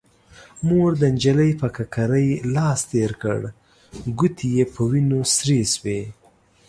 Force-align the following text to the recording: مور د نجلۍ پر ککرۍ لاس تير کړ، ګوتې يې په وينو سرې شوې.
مور 0.67 0.91
د 1.01 1.03
نجلۍ 1.15 1.51
پر 1.59 1.69
ککرۍ 1.77 2.29
لاس 2.55 2.79
تير 2.91 3.11
کړ، 3.21 3.39
ګوتې 4.19 4.47
يې 4.55 4.65
په 4.73 4.81
وينو 4.89 5.19
سرې 5.35 5.59
شوې. 5.73 6.01